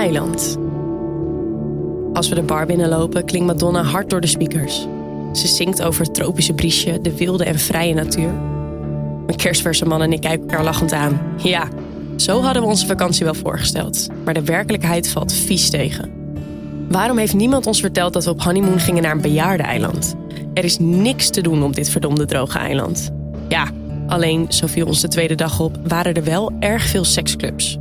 eiland. 0.00 0.58
Als 2.12 2.28
we 2.28 2.34
de 2.34 2.42
bar 2.42 2.66
binnenlopen, 2.66 3.24
klinkt 3.24 3.46
Madonna 3.46 3.82
hard 3.82 4.10
door 4.10 4.20
de 4.20 4.26
speakers. 4.26 4.86
Ze 5.32 5.46
zingt 5.46 5.82
over 5.82 6.04
het 6.04 6.14
tropische 6.14 6.52
briesje, 6.52 7.00
de 7.00 7.16
wilde 7.16 7.44
en 7.44 7.58
vrije 7.58 7.94
natuur. 7.94 8.32
Mijn 9.26 9.38
kerstverse 9.38 9.84
man 9.84 10.02
en 10.02 10.12
ik 10.12 10.20
kijken 10.20 10.40
elkaar 10.40 10.64
lachend 10.64 10.92
aan. 10.92 11.20
Ja, 11.36 11.68
zo 12.16 12.40
hadden 12.40 12.62
we 12.62 12.68
onze 12.68 12.86
vakantie 12.86 13.24
wel 13.24 13.34
voorgesteld. 13.34 14.06
Maar 14.24 14.34
de 14.34 14.44
werkelijkheid 14.44 15.08
valt 15.08 15.32
vies 15.32 15.70
tegen. 15.70 16.10
Waarom 16.88 17.18
heeft 17.18 17.34
niemand 17.34 17.66
ons 17.66 17.80
verteld 17.80 18.12
dat 18.12 18.24
we 18.24 18.30
op 18.30 18.42
honeymoon 18.42 18.80
gingen 18.80 19.02
naar 19.02 19.12
een 19.12 19.20
bejaardeneiland? 19.20 20.14
Er 20.54 20.64
is 20.64 20.78
niks 20.78 21.30
te 21.30 21.40
doen 21.40 21.62
op 21.62 21.74
dit 21.74 21.88
verdomde 21.88 22.24
droge 22.24 22.58
eiland. 22.58 23.10
Ja, 23.48 23.66
alleen, 24.06 24.46
zo 24.48 24.66
viel 24.66 24.86
ons 24.86 25.00
de 25.00 25.08
tweede 25.08 25.34
dag 25.34 25.60
op, 25.60 25.78
waren 25.86 26.14
er 26.14 26.24
wel 26.24 26.52
erg 26.60 26.82
veel 26.82 27.04
seksclubs. 27.04 27.79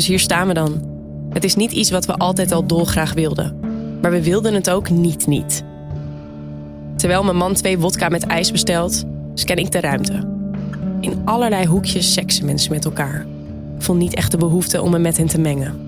Dus 0.00 0.08
hier 0.08 0.18
staan 0.18 0.46
we 0.46 0.54
dan. 0.54 0.82
Het 1.30 1.44
is 1.44 1.54
niet 1.54 1.72
iets 1.72 1.90
wat 1.90 2.06
we 2.06 2.14
altijd 2.14 2.52
al 2.52 2.66
dolgraag 2.66 3.14
wilden. 3.14 3.60
Maar 4.02 4.10
we 4.10 4.22
wilden 4.22 4.54
het 4.54 4.70
ook 4.70 4.90
niet 4.90 5.26
niet. 5.26 5.64
Terwijl 6.96 7.24
mijn 7.24 7.36
man 7.36 7.54
twee 7.54 7.78
wodka 7.78 8.08
met 8.08 8.26
ijs 8.26 8.50
bestelt, 8.50 9.04
scan 9.34 9.56
ik 9.56 9.70
de 9.70 9.80
ruimte. 9.80 10.28
In 11.00 11.22
allerlei 11.24 11.66
hoekjes 11.66 12.12
seksen 12.12 12.44
mensen 12.44 12.72
met 12.72 12.84
elkaar. 12.84 13.26
Ik 13.76 13.82
voel 13.82 13.96
niet 13.96 14.14
echt 14.14 14.30
de 14.30 14.36
behoefte 14.36 14.82
om 14.82 14.90
me 14.90 14.98
met 14.98 15.16
hen 15.16 15.26
te 15.26 15.40
mengen. 15.40 15.80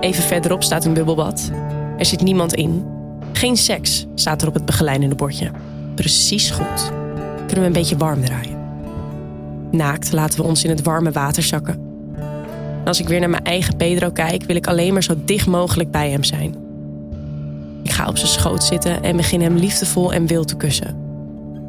Even 0.00 0.22
verderop 0.22 0.62
staat 0.62 0.84
een 0.84 0.94
bubbelbad. 0.94 1.50
Er 1.98 2.06
zit 2.06 2.20
niemand 2.20 2.54
in. 2.54 2.84
Geen 3.32 3.56
seks, 3.56 4.06
staat 4.14 4.42
er 4.42 4.48
op 4.48 4.54
het 4.54 4.64
begeleidende 4.64 5.14
bordje. 5.14 5.50
Precies 5.94 6.50
goed. 6.50 6.92
Kunnen 7.36 7.60
we 7.60 7.66
een 7.66 7.72
beetje 7.72 7.96
warm 7.96 8.24
draaien. 8.24 8.58
Naakt 9.70 10.12
laten 10.12 10.40
we 10.40 10.46
ons 10.46 10.64
in 10.64 10.70
het 10.70 10.82
warme 10.82 11.10
water 11.10 11.42
zakken. 11.42 11.85
Als 12.86 13.00
ik 13.00 13.08
weer 13.08 13.20
naar 13.20 13.30
mijn 13.30 13.44
eigen 13.44 13.76
Pedro 13.76 14.10
kijk, 14.10 14.42
wil 14.42 14.56
ik 14.56 14.66
alleen 14.66 14.92
maar 14.92 15.02
zo 15.02 15.14
dicht 15.24 15.46
mogelijk 15.46 15.90
bij 15.90 16.10
hem 16.10 16.24
zijn. 16.24 16.54
Ik 17.82 17.90
ga 17.90 18.08
op 18.08 18.16
zijn 18.16 18.30
schoot 18.30 18.64
zitten 18.64 19.02
en 19.02 19.16
begin 19.16 19.40
hem 19.40 19.56
liefdevol 19.56 20.12
en 20.12 20.26
wild 20.26 20.48
te 20.48 20.56
kussen. 20.56 20.96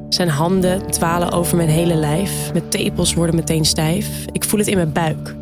Zijn 0.09 0.29
handen 0.29 0.87
dwalen 0.91 1.31
over 1.31 1.57
mijn 1.57 1.69
hele 1.69 1.95
lijf. 1.95 2.51
Mijn 2.53 2.69
tepels 2.69 3.13
worden 3.13 3.35
meteen 3.35 3.65
stijf. 3.65 4.25
Ik 4.31 4.43
voel 4.43 4.59
het 4.59 4.69
in 4.69 4.75
mijn 4.75 4.91
buik. 4.91 5.35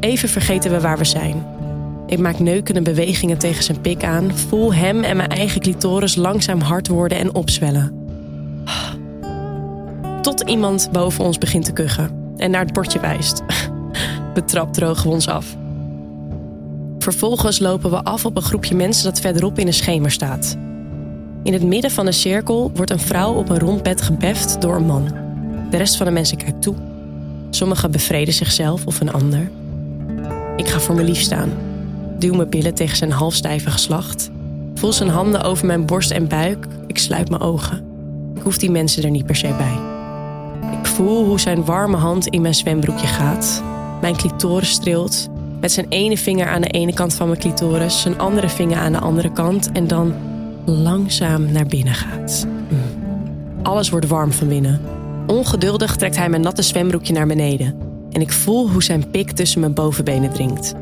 Even 0.00 0.28
vergeten 0.28 0.70
we 0.70 0.80
waar 0.80 0.98
we 0.98 1.04
zijn. 1.04 1.46
Ik 2.06 2.18
maak 2.18 2.38
neukende 2.38 2.82
bewegingen 2.82 3.38
tegen 3.38 3.62
zijn 3.64 3.80
pik 3.80 4.04
aan, 4.04 4.36
voel 4.36 4.74
hem 4.74 5.02
en 5.04 5.16
mijn 5.16 5.30
eigen 5.30 5.60
clitoris 5.60 6.14
langzaam 6.14 6.60
hard 6.60 6.88
worden 6.88 7.18
en 7.18 7.34
opzwellen. 7.34 7.92
Tot 10.22 10.40
iemand 10.40 10.88
boven 10.92 11.24
ons 11.24 11.38
begint 11.38 11.64
te 11.64 11.72
kuchen 11.72 12.10
en 12.36 12.50
naar 12.50 12.64
het 12.64 12.72
bordje 12.72 13.00
wijst. 13.00 13.42
Betrapt 14.38 14.74
drogen 14.74 15.06
we 15.06 15.14
ons 15.14 15.28
af. 15.28 15.56
Vervolgens 16.98 17.58
lopen 17.58 17.90
we 17.90 18.04
af 18.04 18.24
op 18.24 18.36
een 18.36 18.42
groepje 18.42 18.74
mensen 18.74 19.04
dat 19.04 19.20
verderop 19.20 19.58
in 19.58 19.66
een 19.66 19.72
schemer 19.72 20.10
staat. 20.10 20.56
In 21.42 21.52
het 21.52 21.62
midden 21.62 21.90
van 21.90 22.04
de 22.04 22.12
cirkel 22.12 22.70
wordt 22.74 22.90
een 22.90 23.00
vrouw 23.00 23.34
op 23.34 23.48
een 23.48 23.58
rond 23.58 23.82
bed 23.82 24.02
gebeft 24.02 24.60
door 24.60 24.76
een 24.76 24.86
man. 24.86 25.08
De 25.70 25.76
rest 25.76 25.96
van 25.96 26.06
de 26.06 26.12
mensen 26.12 26.36
kijkt 26.36 26.62
toe. 26.62 26.74
Sommigen 27.50 27.90
bevreden 27.90 28.34
zichzelf 28.34 28.86
of 28.86 29.00
een 29.00 29.12
ander. 29.12 29.50
Ik 30.56 30.68
ga 30.68 30.80
voor 30.80 30.94
mijn 30.94 31.06
lief 31.06 31.20
staan 31.20 31.52
duw 32.18 32.34
mijn 32.34 32.50
billen 32.50 32.74
tegen 32.74 32.96
zijn 32.96 33.12
halfstijve 33.12 33.70
geslacht. 33.70 34.30
Voel 34.74 34.92
zijn 34.92 35.08
handen 35.08 35.42
over 35.42 35.66
mijn 35.66 35.86
borst 35.86 36.10
en 36.10 36.28
buik. 36.28 36.66
Ik 36.86 36.98
sluit 36.98 37.30
mijn 37.30 37.42
ogen. 37.42 37.84
Ik 38.34 38.42
hoef 38.42 38.58
die 38.58 38.70
mensen 38.70 39.02
er 39.02 39.10
niet 39.10 39.26
per 39.26 39.36
se 39.36 39.54
bij. 39.58 39.78
Ik 40.78 40.86
voel 40.86 41.24
hoe 41.24 41.40
zijn 41.40 41.64
warme 41.64 41.96
hand 41.96 42.26
in 42.26 42.42
mijn 42.42 42.54
zwembroekje 42.54 43.06
gaat. 43.06 43.62
Mijn 44.00 44.16
clitoris 44.16 44.70
streelt. 44.70 45.28
Met 45.60 45.72
zijn 45.72 45.86
ene 45.88 46.16
vinger 46.16 46.46
aan 46.46 46.60
de 46.60 46.68
ene 46.68 46.94
kant 46.94 47.14
van 47.14 47.28
mijn 47.28 47.40
clitoris, 47.40 48.00
zijn 48.00 48.18
andere 48.18 48.48
vinger 48.48 48.78
aan 48.78 48.92
de 48.92 48.98
andere 48.98 49.32
kant 49.32 49.72
en 49.72 49.86
dan 49.86 50.14
langzaam 50.64 51.52
naar 51.52 51.66
binnen 51.66 51.94
gaat. 51.94 52.46
Mm. 52.68 52.78
Alles 53.62 53.90
wordt 53.90 54.06
warm 54.06 54.32
van 54.32 54.48
binnen. 54.48 54.80
Ongeduldig 55.26 55.96
trekt 55.96 56.16
hij 56.16 56.28
mijn 56.28 56.42
natte 56.42 56.62
zwembroekje 56.62 57.12
naar 57.12 57.26
beneden. 57.26 57.74
En 58.10 58.20
ik 58.20 58.32
voel 58.32 58.70
hoe 58.70 58.82
zijn 58.82 59.10
pik 59.10 59.30
tussen 59.30 59.60
mijn 59.60 59.74
bovenbenen 59.74 60.32
dringt. 60.32 60.74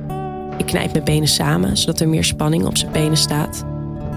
Ik 0.56 0.66
knijp 0.66 0.92
mijn 0.92 1.04
benen 1.04 1.28
samen, 1.28 1.76
zodat 1.76 2.00
er 2.00 2.08
meer 2.08 2.24
spanning 2.24 2.64
op 2.64 2.76
zijn 2.76 2.92
benen 2.92 3.16
staat. 3.16 3.64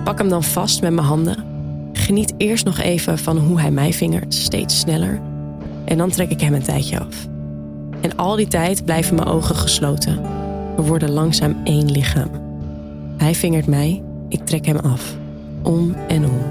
Pak 0.04 0.18
hem 0.18 0.30
dan 0.30 0.44
vast 0.44 0.82
met 0.82 0.94
mijn 0.94 1.08
handen. 1.08 1.44
Geniet 1.94 2.34
eerst 2.38 2.66
nog 2.66 2.80
even 2.80 3.18
van 3.18 3.38
hoe 3.38 3.60
hij 3.60 3.72
mij 3.72 3.94
vingert, 3.94 4.34
steeds 4.34 4.80
sneller. 4.80 5.20
En 5.86 5.98
dan 5.98 6.10
trek 6.10 6.30
ik 6.30 6.42
hem 6.42 6.54
een 6.54 6.64
tijdje 6.64 7.00
af. 7.00 7.28
En 8.02 8.16
al 8.16 8.36
die 8.36 8.48
tijd 8.48 8.86
blijven 8.86 9.16
mijn 9.16 9.28
ogen 9.28 9.56
gesloten. 9.56 10.22
We 10.76 10.82
worden 10.82 11.12
langzaam 11.12 11.56
één 11.64 11.92
lichaam. 11.92 12.30
Hij 13.18 13.36
vingert 13.36 13.68
mij, 13.68 14.04
ik 14.30 14.46
trek 14.46 14.66
hem 14.66 14.78
af. 14.78 15.16
Om 15.64 15.96
en 16.08 16.26
om. 16.26 16.42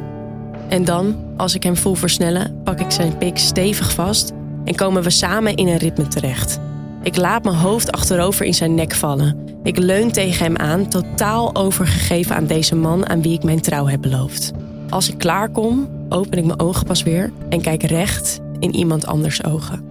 En 0.69 0.85
dan, 0.85 1.17
als 1.37 1.55
ik 1.55 1.63
hem 1.63 1.77
voel 1.77 1.95
versnellen, 1.95 2.61
pak 2.65 2.81
ik 2.81 2.91
zijn 2.91 3.19
pik 3.19 3.39
stevig 3.39 3.93
vast 3.93 4.33
en 4.65 4.75
komen 4.75 5.03
we 5.03 5.11
samen 5.11 5.55
in 5.55 5.69
een 5.69 5.77
ritme 5.77 6.09
terecht. 6.09 6.59
Ik 7.03 7.17
laat 7.17 7.45
mijn 7.45 7.57
hoofd 7.57 7.93
achterover 7.93 8.47
in 8.47 8.55
zijn 8.55 8.75
nek 8.75 8.95
vallen. 8.95 9.37
Ik 9.63 9.79
leun 9.79 10.13
tegen 10.13 10.45
hem 10.45 10.57
aan, 10.57 10.89
totaal 10.89 11.55
overgegeven 11.55 12.37
aan 12.37 12.47
deze 12.47 12.75
man 12.75 13.09
aan 13.09 13.23
wie 13.23 13.33
ik 13.33 13.43
mijn 13.43 13.61
trouw 13.61 13.87
heb 13.87 14.01
beloofd. 14.01 14.53
Als 14.89 15.09
ik 15.09 15.19
klaar 15.19 15.49
kom, 15.49 15.89
open 16.09 16.39
ik 16.39 16.45
mijn 16.45 16.61
ogen 16.61 16.87
pas 16.87 17.03
weer 17.03 17.33
en 17.49 17.61
kijk 17.61 17.83
recht 17.83 18.41
in 18.59 18.75
iemand 18.75 19.07
anders 19.07 19.45
ogen. 19.45 19.85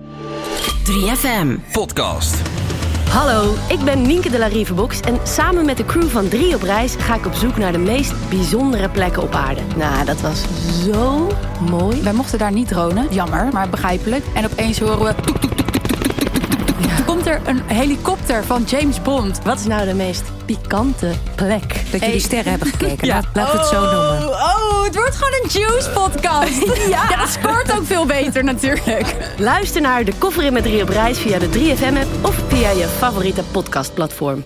3FM 0.87 1.71
Podcast. 1.71 2.41
Hallo, 3.09 3.53
ik 3.69 3.79
ben 3.79 4.01
Nienke 4.01 4.29
de 4.29 4.37
la 4.37 4.45
Rivebox 4.45 4.99
en 4.99 5.19
samen 5.23 5.65
met 5.65 5.77
de 5.77 5.85
crew 5.85 6.07
van 6.07 6.27
3 6.27 6.55
op 6.55 6.61
reis 6.61 6.95
ga 6.95 7.15
ik 7.15 7.25
op 7.25 7.33
zoek 7.33 7.57
naar 7.57 7.71
de 7.71 7.77
meest 7.77 8.29
bijzondere 8.29 8.89
plekken 8.89 9.23
op 9.23 9.33
aarde. 9.33 9.61
Nou, 9.75 10.05
dat 10.05 10.21
was 10.21 10.43
zo 10.83 11.31
mooi. 11.69 12.01
Wij 12.01 12.13
mochten 12.13 12.39
daar 12.39 12.51
niet 12.51 12.67
dronen, 12.67 13.07
jammer, 13.09 13.47
maar 13.53 13.69
begrijpelijk. 13.69 14.25
En 14.33 14.45
opeens 14.45 14.79
horen 14.79 15.05
we... 15.05 15.15
toek, 15.21 15.37
toek, 15.37 15.53
toek, 15.53 15.66
komt 17.17 17.29
er 17.29 17.41
een 17.45 17.61
helikopter 17.65 18.43
van 18.43 18.63
James 18.63 19.01
Bond. 19.01 19.39
Wat 19.43 19.59
is 19.59 19.65
nou 19.65 19.85
de 19.85 19.93
meest 19.93 20.23
pikante 20.45 21.11
plek? 21.35 21.91
Dat 21.91 22.01
jullie 22.01 22.19
sterren 22.19 22.49
hebben 22.49 22.67
gekeken. 22.67 23.07
ja. 23.13 23.21
We 23.33 23.39
het 23.39 23.65
zo 23.65 23.81
noemen. 23.81 24.27
Oh, 24.29 24.83
het 24.83 24.95
wordt 24.95 25.15
gewoon 25.15 25.33
een 25.43 25.49
Juice 25.49 25.89
podcast. 25.89 26.77
ja. 26.89 27.15
dat 27.15 27.29
scoort 27.29 27.77
ook 27.77 27.85
veel 27.85 28.05
beter 28.05 28.43
natuurlijk. 28.43 29.15
Luister 29.37 29.81
naar 29.81 30.05
De 30.05 30.13
Koffer 30.17 30.43
in 30.43 30.53
met 30.53 30.63
3 30.63 30.81
op 30.81 30.89
reis 30.89 31.17
via 31.17 31.39
de 31.39 31.49
3FM 31.49 31.97
app 31.97 32.25
of 32.25 32.35
via 32.47 32.69
je 32.69 32.87
favoriete 32.87 33.43
podcastplatform. 33.51 34.43